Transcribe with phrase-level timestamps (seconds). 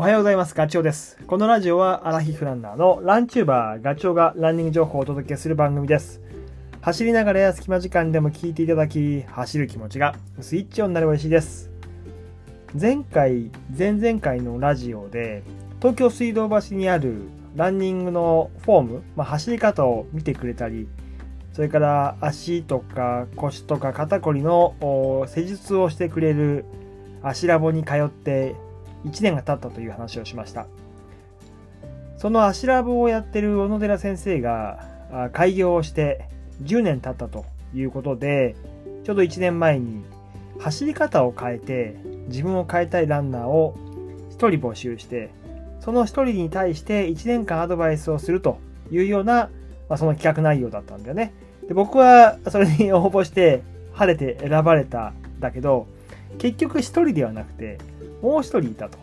[0.00, 0.54] おはようございます。
[0.54, 1.18] ガチョウです。
[1.26, 6.22] このラジオはアラヒフランナーのランチューバーガチョウがランニング情報をお届けする番組です。
[6.80, 11.70] 走りながらや隙間時間でも聞いていただき、走る気持ちがスイッチオンになれば嬉しいです。
[12.80, 15.42] 前回、前々回のラジオで、
[15.80, 20.88] 東京水道橋にあるランニングのフォーム、まあ、走り方を見てくれたり、
[21.52, 26.64] それから足とか腰とか肩こりの施術をしてくれる
[27.22, 28.56] 足ラボに通って
[29.04, 30.66] 1年が経ったという話をしました。
[32.16, 36.28] そのアシラブをやってる小野寺先生が開業をして
[36.62, 38.56] 10年経ったということで
[39.04, 40.04] ちょうど1年前に
[40.58, 41.96] 走り方を変えて
[42.28, 43.74] 自分を変えたいランナーを
[44.32, 45.30] 1人募集して
[45.80, 48.58] その1人に対して1年間アドバイスをすると
[48.90, 49.48] いうような、
[49.88, 51.32] まあ、その企画内容だったんだよね。
[51.66, 53.62] で僕はそれに応募して
[53.94, 55.86] 晴れて選ばれただけど
[56.38, 57.78] 結局1人ではなくて
[58.22, 58.98] もう1人いたと。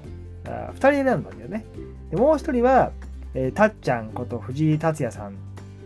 [0.45, 1.65] あ2人選んだんだよね。
[2.09, 2.91] でもう1人は、
[3.33, 5.35] えー、たっちゃんこと藤井達也さん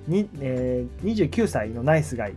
[0.07, 2.33] に、えー、29歳のナイスガイ。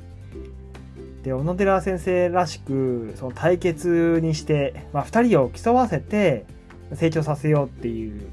[1.23, 6.45] で、小野寺先生らしく、その対決にして、まあ、2人を競わせて
[6.93, 8.31] 成長させようっていう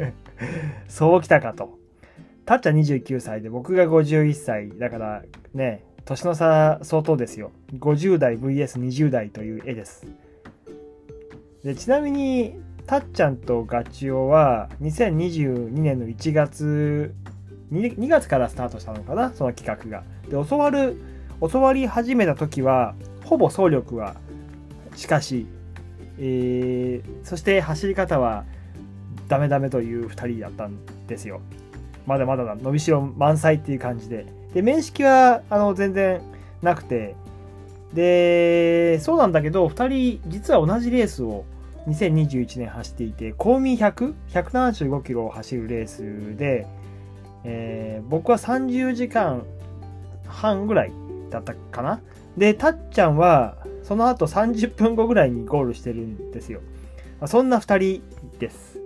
[0.88, 1.78] そうきたかと。
[2.46, 4.78] たっちゃん29歳で僕が51歳。
[4.78, 5.22] だから
[5.54, 7.50] ね、年の差相当ですよ。
[7.78, 10.06] 50代 VS20 代という絵です。
[11.64, 12.54] でちなみに
[12.86, 17.14] たっちゃんとガチオは2022年の1月
[17.72, 20.04] 2, 2月からスタートしたのかなその企画が。
[20.28, 21.00] で教わる
[21.40, 24.14] 教わり始めた時はほぼ走力は
[24.94, 25.46] しかし、
[26.18, 28.44] えー、そして走り方は
[29.28, 30.76] ダメダメという2人だったん
[31.06, 31.40] ですよ。
[32.06, 34.26] まだまだ伸びしろ満載っていう感じで。
[34.52, 36.20] で面識はあの全然
[36.60, 37.16] なくて
[37.94, 41.46] でそうなんだけど2人実は同じレースを
[41.86, 46.66] 2021年走っていて、公民100、175キロを走るレースで、
[47.44, 49.44] えー、僕は30時間
[50.26, 50.92] 半ぐらい
[51.30, 52.00] だったかな。
[52.36, 56.60] で、たっちゃんはその後30分後ぐらいにゴールしてるんですよ。
[57.26, 58.02] そんな2人
[58.38, 58.78] です。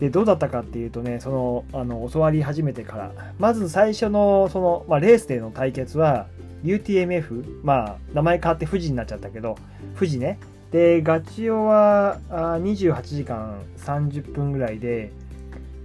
[0.00, 6.26] で、どうだったかっていうとね、その、あの、教わり始めてから、まず最初の、その、まあ、レースでの対決は、
[6.64, 9.56] UTMF、まあ、名前変わって富士になっちゃったけど、
[9.96, 10.38] 富士ね、
[10.70, 15.12] で、ガチオは28時間30分ぐらいで、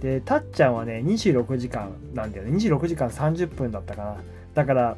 [0.00, 2.56] で、たっちゃんはね、26時間なんだよね。
[2.56, 4.16] 26時間30分だったかな。
[4.52, 4.96] だから、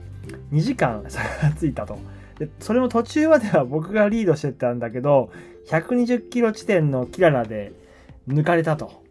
[0.52, 1.98] 2時間 差がついたと。
[2.40, 5.30] で、それも途中までは僕がリードしてたんだけど、
[5.68, 7.72] 120キロ地点のキララで
[8.28, 9.04] 抜かれたと。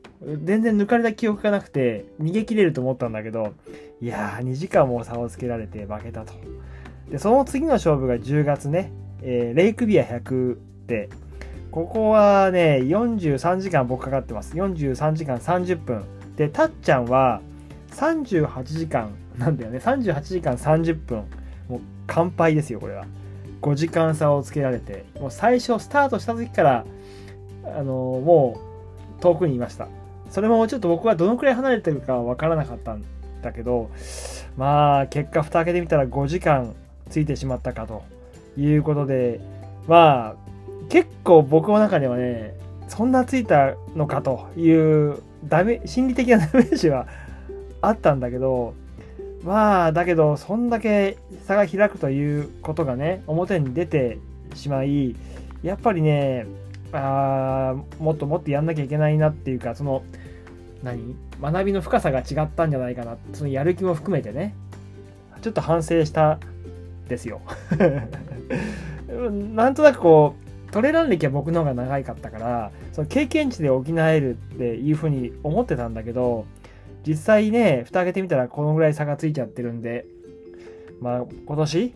[0.43, 3.53] 全然抜かれた記憶がなくて、逃げ切れると思ったんだけど、
[4.01, 6.33] いやー、2時間も差をつけられて負けたと。
[7.09, 8.91] で、その次の勝負が10月ね、
[9.27, 11.09] えー、レイクビア100で、
[11.71, 14.53] ここはね、43時間僕かかってます。
[14.55, 16.03] 43時間30分。
[16.35, 17.41] で、たっちゃんは
[17.89, 19.09] 38時間
[19.39, 19.79] なんだよね。
[19.79, 21.23] 38時間30分。
[21.67, 23.07] もう完敗ですよ、これは。
[23.63, 26.85] 5時間差をつけられて、もう最初スタートした時から、
[27.65, 28.59] あのも
[29.17, 29.87] う遠くにいました。
[30.29, 33.03] それもちょっと僕はどのくらい離れてるかわからなかったん
[33.41, 33.89] だけど、
[34.55, 36.75] まあ、結果蓋開けてみたら5時間
[37.09, 38.03] ついてしまったかと
[38.57, 39.39] いうことで、
[39.87, 40.35] まあ、
[40.89, 42.55] 結構僕の中ではね、
[42.87, 47.07] そんなついたのかというダメ、心理的なダメージは
[47.81, 48.73] あったんだけど、
[49.43, 54.17] まあ、だけど、そんだけ差が開くということがね、表に出て
[54.53, 55.15] しまい、
[55.61, 56.45] やっぱりね、
[56.93, 60.03] あもっともっとやんなきゃいけないなっていうか、その、
[60.83, 61.15] 何？
[61.41, 64.55] 学びの深さが違ったんじゃないかな、そのやる気も含めてね、
[65.41, 66.39] ちょっと反省した
[67.07, 67.41] ですよ。
[69.55, 70.35] なんとなくこ
[70.67, 76.45] う、トレラン歴は僕の方が長いかったから、その経験値で補えるっていうふうに思ってたんだけど、
[77.07, 80.05] 実際ね、蓋開けてみたらこのぐらい差がついちゃってるんで、
[80.99, 81.93] まあ今年、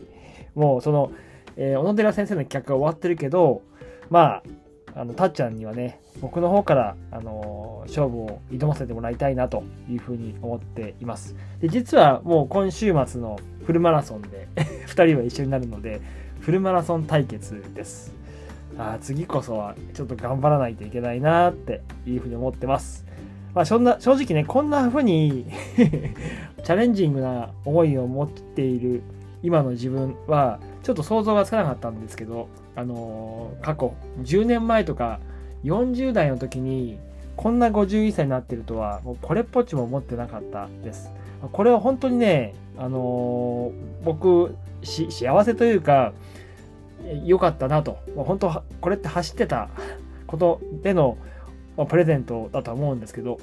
[0.55, 1.11] もうその、
[1.57, 3.61] えー、小野寺先生の企画が終わってるけど、
[4.09, 4.43] まあ、
[4.95, 11.35] あの、たっちゃんにはね、僕の方から、あのー、勝負を挑ませてもらいたいなというふうに思っています。
[11.59, 14.47] で、実はもう今週末のフルマラソンで
[14.87, 16.01] 2人は一緒になるので、
[16.49, 18.11] フルマラソン対決です。
[18.75, 23.05] あ次こそはちょっと頑張らないといけないなっていうふうに思ってます。
[23.53, 25.45] まあ、そんな正直ね、こんな風に
[25.77, 29.03] チャレンジングな思いを持っている
[29.43, 33.93] 今の自分はちょっと想像がつかなかったんですけど、あのー、過去
[34.23, 35.19] 10年前とか
[35.65, 36.97] 40代の時に
[37.35, 41.11] こんな51歳になってるとはもうこれっぽっちも思ってなかったです。
[41.51, 46.13] これは本当にね、あのー、僕幸せというか
[47.25, 47.97] 良かったなと。
[48.15, 49.69] 本当これって走ってた
[50.27, 51.17] ことでの
[51.79, 53.39] ま、プレゼントだと思うんですけど、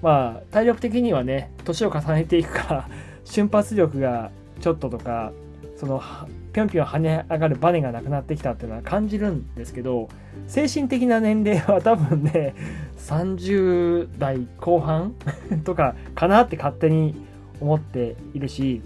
[0.00, 2.88] まあ、体力的にはね、年を重ねていくか
[3.24, 4.30] 瞬発力が
[4.60, 5.32] ちょっととか、
[5.76, 6.00] その、
[6.54, 10.08] ぴょんぴょん跳ね上がるバネがなくなってきたっていうのは感じるんですけど、
[10.46, 12.54] 精神的な年齢は 多分ね、
[12.98, 15.14] 30代後半
[15.64, 17.14] とかかなって勝手に
[17.60, 18.80] 思っているし、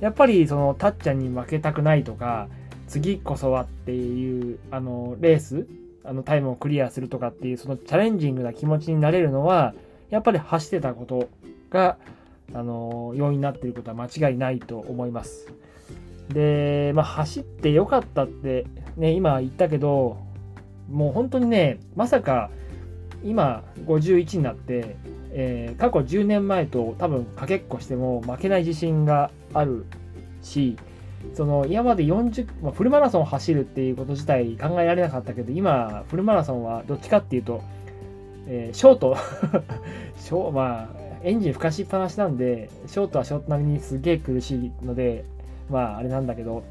[0.00, 2.46] やっぱりそのたっちゃんに負けたくないとか、
[2.94, 5.66] 次こそはっていうあのレース
[6.04, 9.74] あのタイムをクリアするとかっていうそのチャレンジングな気持ちになれるのは
[10.10, 11.28] やっぱり走ってたこと
[11.70, 11.96] が
[12.54, 15.52] あの要因になっていることは間違いないと思います。
[16.28, 18.64] で、まあ、走ってよかったって
[18.96, 20.16] ね今言ったけど
[20.88, 22.48] もう本当にねまさか
[23.24, 24.96] 今51になって、
[25.32, 29.84] えー、過去10年前と多分かけっこしても負けない自信がある
[30.42, 30.76] し
[31.32, 37.62] その今まで40、まあ、フルマラソンを走るっていうこと自体考えられなかったけど今フルマラソンはどっちかっていうと、
[38.46, 39.16] えー、ショート。
[40.18, 45.24] ショまあエンジンふかしっぱなしなんでショートはショート並みにすげえ苦しいので
[45.70, 46.62] まああれなんだけど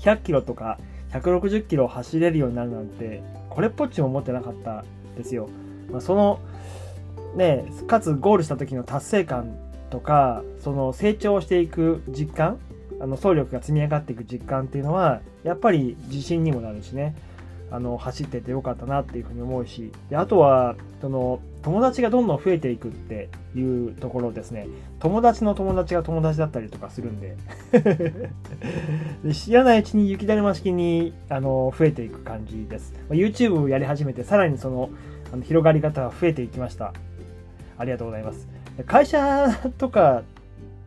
[0.00, 0.78] 100キロとか
[1.12, 4.84] 160キロ走れるようになるなんてこれっぽっちも思ってなかった
[5.16, 5.48] ですよ、
[5.90, 6.40] まあ、その
[7.36, 9.56] ねかつゴールした時の達成感
[9.88, 12.58] とかその成長していく実感
[13.00, 17.14] あの総力が積み上がっていく実感っていうのはやっぱり自信にもなるしね。
[17.72, 19.92] あの走っててよかったなっていうふうに思うし。
[20.08, 24.66] であとはその友達がどんどん増えていくっていうところですね。
[24.98, 27.36] 友達の友達が友達だったりとかするんで。
[29.24, 32.92] で知らないうちに雪だるま式にあの増えていく感じです。
[33.10, 34.90] YouTube をやり始めてさらにその
[35.32, 36.92] あの広がり方が増えていきました。
[37.78, 38.48] ありがとうございます。
[38.86, 39.46] 会社
[39.78, 40.22] とか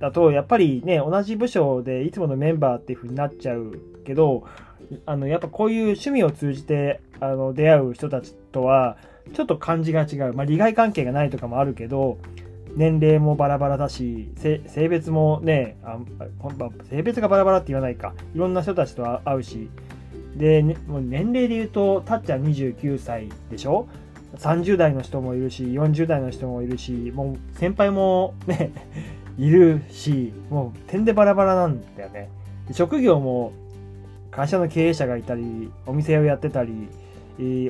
[0.04, 4.44] だと、やっぱりね、同じ部署でいつものメンバーっていう風になっちゃうけど、
[5.06, 8.98] あの、やっぱこういう趣味を通じて、あの、出会う人たちとは、
[9.34, 10.34] ちょっと感じが違う。
[10.34, 12.18] まあ、利害関係がないとかもあるけど、
[12.76, 15.98] 年齢もバラバラだし、性別もねあ、
[16.90, 18.14] 性別がバラバラって言わないか。
[18.36, 19.70] いろんな人たちと会うし。
[20.36, 23.88] で、ね、もう年齢で言うと、たっちゃん29歳でしょ
[24.36, 28.72] ？30代の人もいるし40代の人もいるしもう先輩もね
[29.38, 32.30] いるし、もう点でバラバラなんだよね。
[32.72, 33.52] 職業も
[34.32, 36.90] 会社の経営者がいたり、お店をやってたり、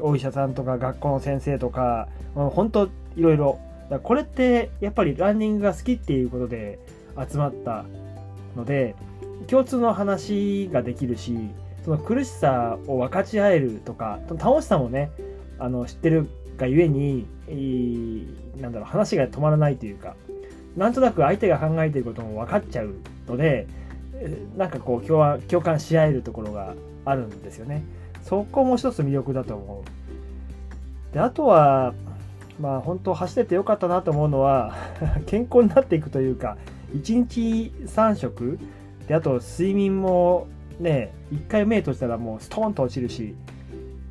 [0.02, 3.60] お医者さんとか学校の先生とか、もう本当いろいろ。
[4.04, 6.80] これってやっぱりランニングが好きっていうことで
[7.30, 7.86] 集まった
[8.56, 8.96] ので、
[9.48, 11.38] 共通の話ができるし、
[11.84, 15.12] その苦しさを分かち合えるとか、楽しさもね、
[15.60, 16.28] あの知ってる
[16.58, 17.28] がゆえに、
[18.60, 20.16] なんだろう、話が止まらないというか、
[20.78, 22.96] なんとなく相手が考えていることも分かっちゃう
[23.28, 23.68] ので
[24.58, 26.76] なんかこう共共感し合えるところが
[27.06, 27.84] あるんですよね。
[28.22, 29.84] そこも一つ魅力だと思
[31.12, 31.14] う。
[31.14, 31.94] であとは
[32.60, 34.76] まあ本当走っててよかったなと思うのは
[35.28, 36.58] 健康になっていくというか
[36.94, 38.60] 1日3食
[39.08, 40.48] であと睡眠も
[40.80, 43.36] ね1回目閉じたらもうストーンと落ちるし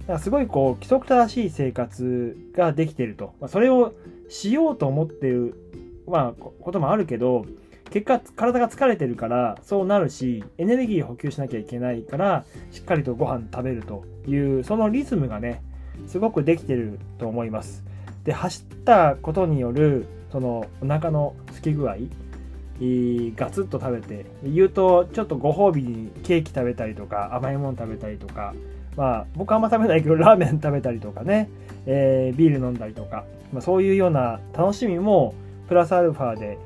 [0.07, 3.95] だかすごいこう規則正しい生活ができてると、まあ、それを
[4.29, 5.55] しようと思ってる
[6.07, 7.45] まあ、こともあるけど、
[7.91, 15.63] 結果、体が疲れてるから、そうなるし、エネルギー補給しなきゃいけないから、しっかりとご飯食べるという、そのリズムがね、
[16.07, 17.85] すごくできてると思います。
[18.25, 21.97] で、走ったことによる、その、お腹の空き具合、
[23.37, 28.55] ガツッと食べて、言うと、ちょっとご褒美にケーキ食べたりとか、甘いもの食べたりとか、
[28.97, 31.51] まあ、僕はあんま食べないけど、ラーメン食べたりとかね、
[31.87, 35.35] えー、ビール飲んだりとか、まあ、そういうような楽しみも、
[35.73, 36.59] プラスアルファで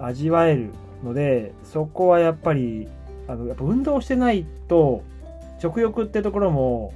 [0.00, 0.70] 味わえる
[1.02, 2.86] のでそこはやっぱり
[3.26, 5.02] あのやっぱ運動してないと
[5.58, 6.94] 食欲ってところも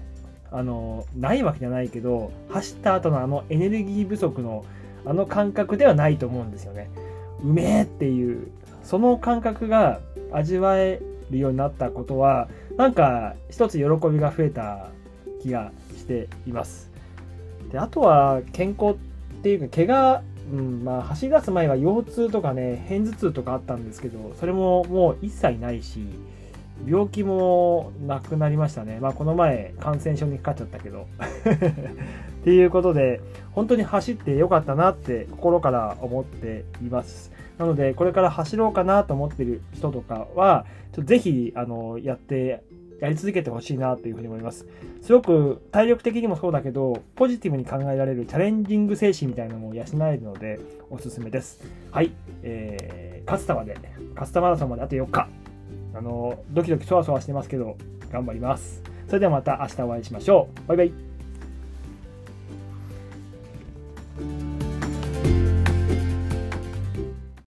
[0.52, 4.64] あのないわけじゃないけど走った後のあのエネルギー不足の
[5.04, 6.88] あの感覚ではないと思うんですよね。
[7.42, 8.46] うめえっていう
[8.84, 9.98] その感覚が
[10.30, 14.90] 味わえるようになったことはなんか一つ喜びが増えた
[15.42, 16.92] 気がしています。
[17.72, 18.96] であとは健康っ
[19.42, 26.04] ていうか怪我うんまあ、走り出す前は腰痛とかね片頭痛とかあったんですけどそれももう一切ないし
[26.86, 28.98] 病気もなくなりましたね。
[29.00, 31.06] まあこの前感染症にかかっちゃったけど。
[32.42, 33.20] っていうことで
[33.52, 37.30] 本当に走ってよかったなって心から思っています。
[37.56, 42.64] なのでこれから走ろうかなと思ってる人とかはちょっとぜひあのやって
[43.02, 44.64] やり続けてほしいなというふうに思います。
[45.00, 51.64] すごく体力的にもそうだけど、ポジティブに考えられるチャレンジング精神みたいなのも養えるので、おすすめです。
[51.90, 52.12] はい。
[52.44, 53.76] えー、勝田まで、
[54.14, 55.28] 勝田マラソンまであと4日。
[55.94, 57.76] あの、ドキドキそわそわしてますけど、
[58.12, 58.84] 頑張ります。
[59.08, 60.68] それではまた明日お会いしましょう。
[60.68, 61.11] バイバイ。